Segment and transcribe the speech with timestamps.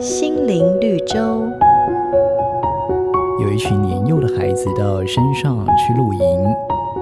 [0.00, 1.18] 心灵绿洲。
[3.40, 6.44] 有一群年幼的孩子到山上去露营，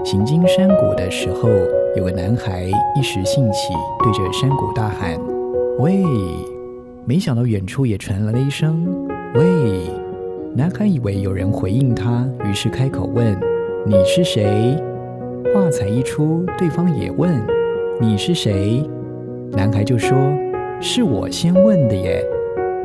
[0.05, 1.49] 行经山谷的时候，
[1.97, 5.19] 有个男孩一时兴起，对着山谷大喊
[5.81, 6.03] ：“喂！”
[7.07, 8.87] 没想到远处也传来了一声
[9.35, 9.91] “喂”。
[10.55, 13.37] 男孩以为有人回应他，于是开口问
[13.87, 14.77] ：“你是谁？”
[15.55, 17.33] 话才一出，对方也问
[18.01, 18.85] ：“你是谁？”
[19.53, 20.17] 男孩就说
[20.81, 22.25] ：“是我先问的耶。”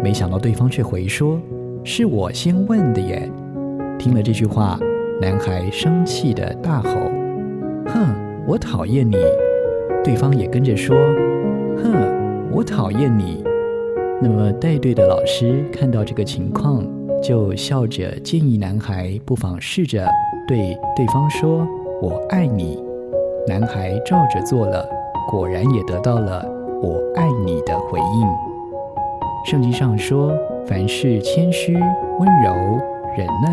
[0.04, 1.40] 没想到对方却回说
[1.84, 3.30] ：“是我先问的耶。”
[3.98, 4.78] 听了这句话，
[5.22, 6.90] 男孩生气地大吼
[7.88, 9.16] ：“哼，我讨厌你！”
[10.04, 10.96] 对方也跟着说
[11.82, 13.44] ：“哼，我讨厌你。”
[14.22, 16.86] 那么带队的老师看到这个情况，
[17.24, 20.06] 就笑着建议男孩不妨试着
[20.48, 21.68] 对对方说
[22.02, 22.84] ：“我爱你。”
[23.48, 24.88] 男孩照着做了，
[25.30, 26.46] 果然也得到了
[26.82, 28.28] “我爱你”的回应。
[29.46, 30.32] 圣经上说
[30.66, 32.54] ：“凡事谦虚、温柔、
[33.18, 33.52] 忍耐。”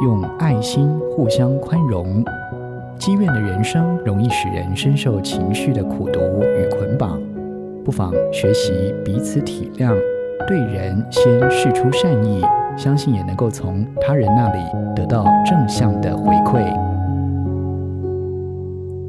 [0.00, 2.24] 用爱心互相宽容，
[3.00, 7.20] 积怨的人生容易使人深受情绪的苦毒与捆绑。
[7.84, 9.92] 不妨学习彼此体谅，
[10.46, 12.40] 对人先示出善意，
[12.76, 14.60] 相信也能够从他人那里
[14.94, 16.62] 得到正向的回馈。